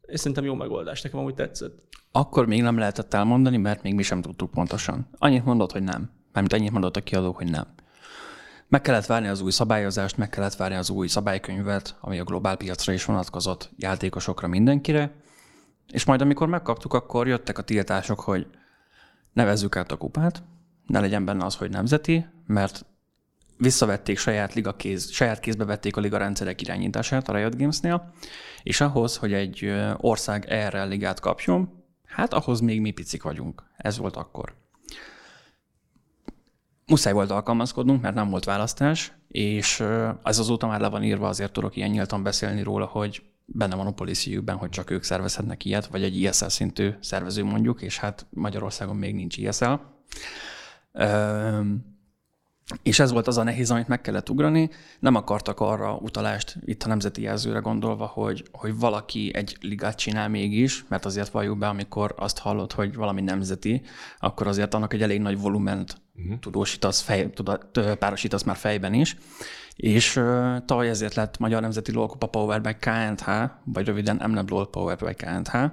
[0.00, 1.82] és szerintem jó megoldás, nekem amúgy tetszett.
[2.12, 5.08] Akkor még nem lehetett elmondani, mert még mi sem tudtuk pontosan.
[5.18, 6.10] Annyit mondott, hogy nem.
[6.32, 7.66] Mármint annyit mondott a kiadó, hogy nem.
[8.68, 12.56] Meg kellett várni az új szabályozást, meg kellett várni az új szabálykönyvet, ami a globál
[12.56, 15.20] piacra is vonatkozott, játékosokra, mindenkire,
[15.92, 18.46] és majd amikor megkaptuk, akkor jöttek a tiltások, hogy
[19.32, 20.42] nevezzük át a kupát,
[20.86, 22.86] ne legyen benne az, hogy nemzeti, mert
[23.56, 28.12] visszavették saját, liga kéz, saját kézbe vették a liga rendszerek irányítását a Riot Gamesnél,
[28.62, 33.62] és ahhoz, hogy egy ország erre ligát kapjon, hát ahhoz még mi picik vagyunk.
[33.76, 34.54] Ez volt akkor.
[36.86, 39.80] Muszáj volt alkalmazkodnunk, mert nem volt választás, és
[40.22, 43.86] ez azóta már le van írva, azért tudok ilyen nyíltan beszélni róla, hogy benne van
[43.86, 48.26] a policy hogy csak ők szervezhetnek ilyet, vagy egy ISL szintű szervező mondjuk, és hát
[48.30, 49.74] Magyarországon még nincs ISL.
[52.82, 54.70] És ez volt az a nehéz, amit meg kellett ugrani.
[55.00, 60.28] Nem akartak arra utalást, itt a nemzeti jelzőre gondolva, hogy, hogy valaki egy ligát csinál
[60.28, 63.82] mégis, mert azért valljuk be, amikor azt hallod, hogy valami nemzeti,
[64.18, 66.38] akkor azért annak egy elég nagy volument uh-huh.
[66.38, 69.16] tudósítasz, fej, tudat, párosítasz már fejben is.
[69.76, 74.70] És uh, tavaly ezért lett Magyar Nemzeti Lolkupa Power by KNH, vagy röviden MNEB LOL
[74.70, 75.70] Power by KNH.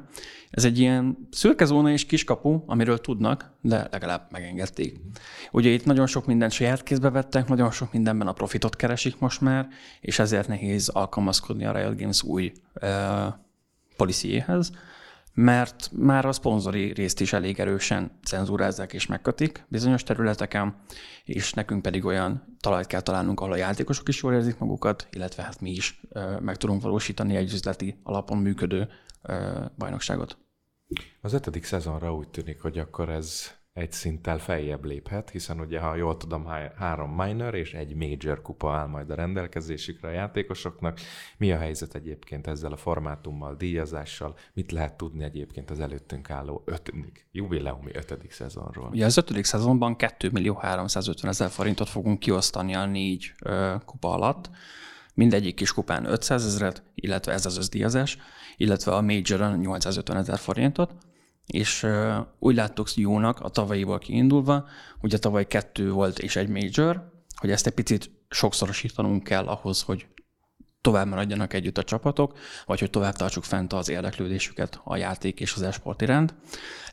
[0.55, 4.99] Ez egy ilyen szürke zóna és kiskapu, amiről tudnak, de legalább megengedték.
[5.51, 9.41] Ugye itt nagyon sok mindent saját kézbe vettek, nagyon sok mindenben a profitot keresik most
[9.41, 9.67] már,
[10.01, 13.33] és ezért nehéz alkalmazkodni a Riot Games új uh,
[15.33, 20.75] mert már a szponzori részt is elég erősen cenzúrázzák és megkötik bizonyos területeken,
[21.23, 25.43] és nekünk pedig olyan talajt kell találnunk, ahol a játékosok is jól érzik magukat, illetve
[25.43, 26.01] hát mi is
[26.39, 28.87] meg tudunk valósítani egy üzleti alapon működő
[29.77, 30.37] bajnokságot.
[31.21, 35.95] Az ötödik szezonra úgy tűnik, hogy akkor ez egy szinttel feljebb léphet, hiszen ugye, ha
[35.95, 36.45] jól tudom,
[36.75, 40.99] három minor és egy major kupa áll majd a rendelkezésükre a játékosoknak.
[41.37, 44.35] Mi a helyzet egyébként ezzel a formátummal, díjazással?
[44.53, 48.89] Mit lehet tudni egyébként az előttünk álló ötödik, jubileumi ötödik szezonról?
[48.89, 54.13] Ugye az ötödik szezonban 2 millió 350 ezer forintot fogunk kiosztani a négy ö, kupa
[54.13, 54.49] alatt.
[55.15, 58.17] Mindegyik kis kupán 500 ezeret, illetve ez az összdíjazás,
[58.57, 60.95] illetve a majoron 850 ezer forintot
[61.45, 61.87] és
[62.39, 64.65] úgy láttuk jónak a tavalyiból kiindulva,
[65.01, 70.07] a tavaly kettő volt és egy major, hogy ezt egy picit sokszorosítanunk kell ahhoz, hogy
[70.81, 75.53] tovább maradjanak együtt a csapatok, vagy hogy tovább tartsuk fent az érdeklődésüket a játék és
[75.53, 76.33] az esport iránt.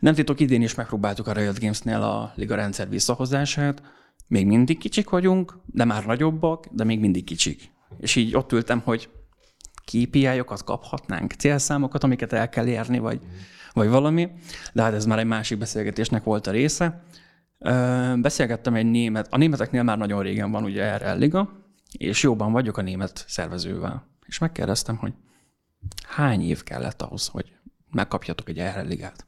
[0.00, 3.82] Nem titok, idén is megpróbáltuk a Riot Games-nél a liga rendszer visszahozását.
[4.26, 7.70] Még mindig kicsik vagyunk, de már nagyobbak, de még mindig kicsik.
[7.98, 9.08] És így ott ültem, hogy
[9.84, 13.20] KPI-okat kaphatnánk, célszámokat, amiket el kell érni, vagy
[13.72, 14.30] vagy valami,
[14.72, 17.02] de hát ez már egy másik beszélgetésnek volt a része.
[18.16, 21.52] Beszélgettem egy német, a németeknél már nagyon régen van ugye erre liga,
[21.92, 24.06] és jóban vagyok a német szervezővel.
[24.26, 25.12] És megkérdeztem, hogy
[26.08, 27.52] hány év kellett ahhoz, hogy
[27.90, 29.26] megkapjatok egy erre ligát.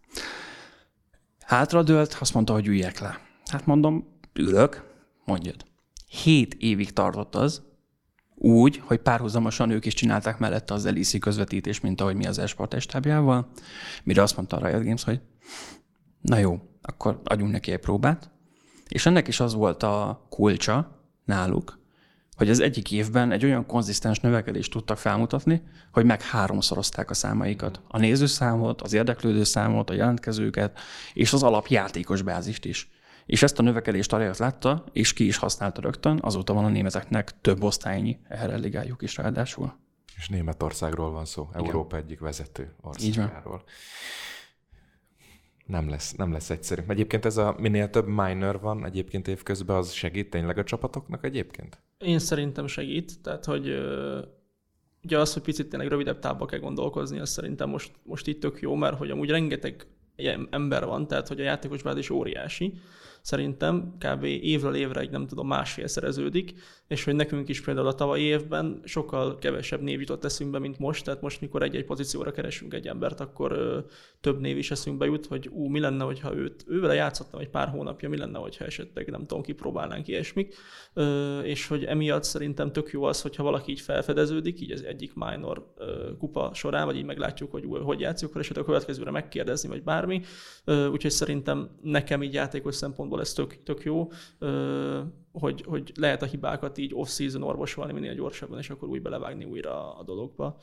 [1.41, 3.19] Hátradőlt, azt mondta, hogy üljek le.
[3.45, 4.91] Hát mondom, ülök,
[5.25, 5.65] mondjad.
[6.23, 7.63] Hét évig tartott az,
[8.45, 12.75] úgy, hogy párhuzamosan ők is csinálták mellette az LEC közvetítés, mint ahogy mi az esport
[12.75, 13.49] estábjával,
[14.03, 15.21] mire azt mondta a Riot Games, hogy
[16.21, 18.31] na jó, akkor adjunk neki egy próbát.
[18.89, 21.79] És ennek is az volt a kulcsa náluk,
[22.37, 27.81] hogy az egyik évben egy olyan konzisztens növekedést tudtak felmutatni, hogy meg háromszorozták a számaikat.
[27.89, 30.79] A nézőszámot, az érdeklődő számot, a jelentkezőket,
[31.13, 32.91] és az alapjátékos bázist is.
[33.27, 37.41] És ezt a növekedést Arias látta, és ki is használta rögtön, azóta van a németeknek
[37.41, 39.75] több osztálynyi erre ligájuk is ráadásul.
[40.17, 41.65] És Németországról van szó, Igen.
[41.65, 43.63] Európa egyik vezető országáról.
[45.67, 46.83] Nem lesz, nem lesz egyszerű.
[46.89, 51.83] Egyébként ez a minél több minor van egyébként évközben, az segít tényleg a csapatoknak egyébként?
[51.99, 53.69] Én szerintem segít, tehát hogy
[55.03, 58.61] ugye az, hogy picit tényleg rövidebb távba kell gondolkozni, az szerintem most, most itt tök
[58.61, 59.87] jó, mert hogy amúgy rengeteg
[60.51, 62.79] ember van, tehát hogy a játékosbáz is óriási,
[63.25, 64.25] szerintem kb.
[64.25, 66.55] évről évre egy nem tudom másfél szereződik,
[66.89, 71.05] és hogy nekünk is például a tavalyi évben sokkal kevesebb név jutott eszünkbe, mint most,
[71.05, 73.79] tehát most mikor egy-egy pozícióra keresünk egy embert, akkor ö,
[74.21, 77.69] több név is eszünkbe jut, hogy ú, mi lenne, hogyha őt, ővele játszottam egy pár
[77.69, 80.55] hónapja, mi lenne, hogyha esetleg nem tudom, kipróbálnánk ilyesmik,
[80.93, 85.13] ö, és hogy emiatt szerintem tök jó az, hogyha valaki így felfedeződik, így az egyik
[85.15, 89.69] minor ö, kupa során, vagy így meglátjuk, hogy hogy játszik, akkor esetleg a következőre megkérdezni,
[89.69, 90.23] vagy bármi.
[90.65, 94.09] Ö, úgyhogy szerintem nekem így játékos szempontból ez tök, tök jó,
[95.39, 99.97] hogy, hogy lehet a hibákat így off-season orvosolni minél gyorsabban, és akkor úgy belevágni újra
[99.97, 100.61] a dologba.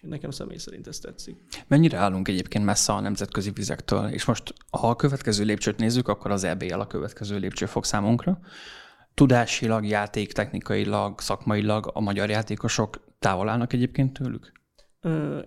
[0.00, 1.44] Nekem személy szerint ez tetszik.
[1.68, 4.08] Mennyire állunk egyébként messze a nemzetközi vizektől?
[4.08, 8.40] És most, ha a következő lépcsőt nézzük, akkor az EBL a következő lépcső fog számunkra.
[9.14, 14.52] Tudásilag, játéktechnikailag, szakmailag a magyar játékosok távol állnak egyébként tőlük?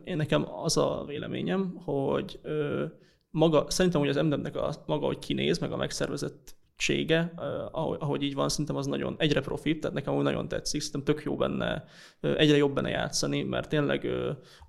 [0.03, 2.39] Én nekem az a véleményem, hogy
[3.29, 7.33] maga, szerintem hogy az MDM-nek a maga, hogy kinéz, meg a megszervezett sége,
[7.71, 11.23] ahogy, így van, szerintem az nagyon egyre profit, tehát nekem úgy nagyon tetszik, szerintem tök
[11.23, 11.83] jó benne,
[12.19, 14.07] egyre jobb benne játszani, mert tényleg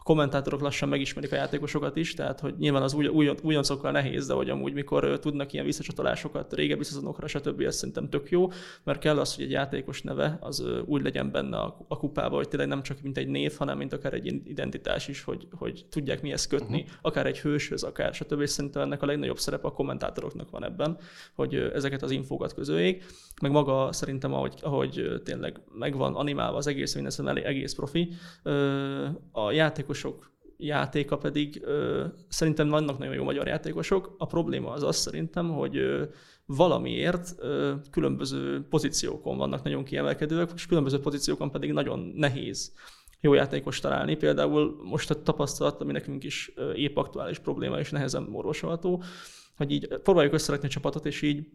[0.04, 4.34] kommentátorok lassan megismerik a játékosokat is, tehát hogy nyilván az új, új, újoncokkal nehéz, de
[4.34, 7.60] hogy amúgy mikor tudnak ilyen visszacsatolásokat régebbi szezonokra, stb.
[7.60, 8.50] ez szerintem tök jó,
[8.82, 12.48] mert kell az, hogy egy játékos neve az úgy legyen benne a, a kupába, hogy
[12.48, 16.22] tényleg nem csak mint egy név, hanem mint akár egy identitás is, hogy, hogy tudják
[16.22, 16.96] mihez kötni, uh-huh.
[17.02, 18.40] akár egy hőshöz, akár stb.
[18.40, 20.98] És szerintem ennek a legnagyobb szerepe a kommentátoroknak van ebben,
[21.34, 23.04] hogy ezeket az infókat közöljék,
[23.42, 28.12] meg maga szerintem, ahogy, ahogy tényleg megvan animálva az egész, minden egész profi,
[29.32, 29.50] a
[29.94, 34.14] játékosok játéka pedig ö, szerintem vannak nagyon jó magyar játékosok.
[34.18, 36.04] A probléma az az szerintem, hogy ö,
[36.46, 42.72] valamiért ö, különböző pozíciókon vannak nagyon kiemelkedőek, és különböző pozíciókon pedig nagyon nehéz
[43.20, 44.16] jó játékos találni.
[44.16, 49.02] Például most a tapasztalat, ami nekünk is épp aktuális probléma és nehezen orvosolható,
[49.56, 51.46] hogy így próbáljuk összerakni a csapatot, és így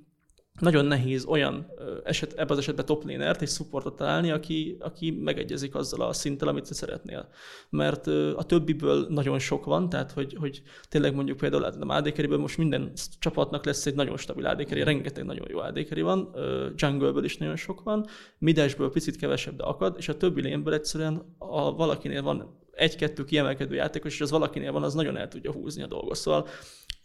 [0.60, 1.68] nagyon nehéz olyan
[2.04, 6.48] eset, ebben az esetben top lanert és supportot találni, aki, aki megegyezik azzal a szinttel,
[6.48, 7.30] amit te szeretnél.
[7.70, 12.58] Mert a többiből nagyon sok van, tehát hogy, hogy tényleg mondjuk például a AD most
[12.58, 16.30] minden csapatnak lesz egy nagyon stabil AD rengeteg nagyon jó AD van,
[16.76, 18.06] jungle is nagyon sok van,
[18.38, 23.76] midesből picit kevesebb, de akad, és a többi lénből egyszerűen, ha valakinél van egy-kettő kiemelkedő
[23.76, 26.16] játékos, és az valakinél van, az nagyon el tudja húzni a dolgot.
[26.16, 26.48] Szóval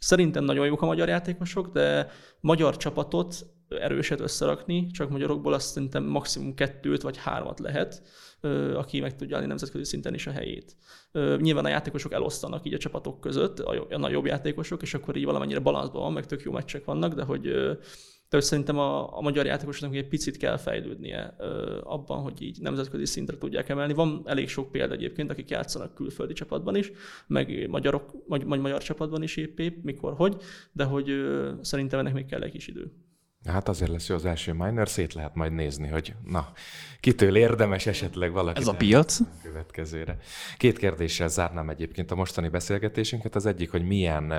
[0.05, 6.05] Szerintem nagyon jók a magyar játékosok, de magyar csapatot erőset összerakni, csak magyarokból azt szerintem
[6.05, 8.03] maximum kettőt vagy hármat lehet,
[8.75, 10.77] aki meg tudja állni nemzetközi szinten is a helyét.
[11.37, 15.61] Nyilván a játékosok elosztanak így a csapatok között, a nagyobb játékosok, és akkor így valamennyire
[15.61, 17.55] balanszban van, meg tök jó meccsek vannak, de hogy
[18.35, 23.05] hogy szerintem a, a magyar játékosoknak egy picit kell fejlődnie ö, abban, hogy így nemzetközi
[23.07, 23.93] szintre tudják emelni.
[23.93, 26.93] Van elég sok példa egyébként, akik játszanak külföldi csapatban is,
[27.27, 30.37] meg magyarok, vagy magyar csapatban is épp, épp mikor, hogy,
[30.73, 32.93] de hogy ö, szerintem ennek még kell egy kis idő.
[33.45, 36.53] Hát azért lesz jó az első minor, szét lehet majd nézni, hogy na,
[37.01, 38.61] kitől érdemes esetleg valaki.
[38.61, 39.21] Ez a piac?
[39.43, 40.19] Következőre.
[40.57, 43.35] Két kérdéssel zárnám egyébként a mostani beszélgetésünket.
[43.35, 44.33] Az egyik, hogy milyen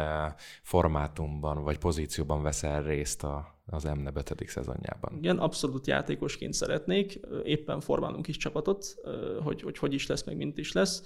[0.61, 4.43] formátumban vagy pozícióban veszel részt a az MNE 5.
[4.47, 5.17] szezonjában.
[5.17, 7.19] Igen, abszolút játékosként szeretnék.
[7.43, 8.95] Éppen formálunk is csapatot,
[9.43, 11.03] hogy, hogy hogy is lesz, meg mint is lesz.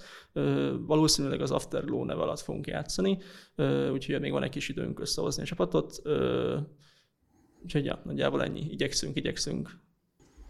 [0.86, 3.18] Valószínűleg az Afterglow neve alatt fogunk játszani,
[3.92, 6.02] úgyhogy még van egy kis időnk összehozni a csapatot.
[7.62, 8.66] Úgyhogy ja, nagyjából ennyi.
[8.70, 9.78] Igyekszünk, igyekszünk.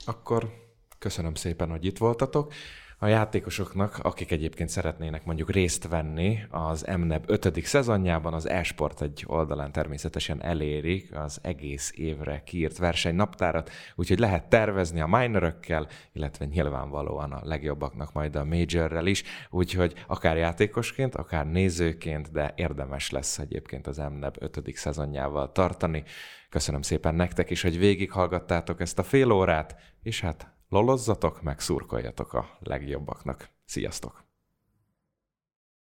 [0.04, 0.52] Akkor
[0.98, 2.52] köszönöm szépen, hogy itt voltatok
[3.02, 7.64] a játékosoknak, akik egyébként szeretnének mondjuk részt venni az MNEB 5.
[7.64, 15.00] szezonjában, az eSport egy oldalán természetesen elérik az egész évre kiírt versenynaptárat, úgyhogy lehet tervezni
[15.00, 22.32] a minorökkel, illetve nyilvánvalóan a legjobbaknak majd a majorrel is, úgyhogy akár játékosként, akár nézőként,
[22.32, 24.62] de érdemes lesz egyébként az MNEB 5.
[24.74, 26.04] szezonjával tartani.
[26.50, 32.32] Köszönöm szépen nektek is, hogy végighallgattátok ezt a fél órát, és hát lolozzatok, meg szurkoljatok
[32.32, 33.50] a legjobbaknak.
[33.64, 34.29] Sziasztok!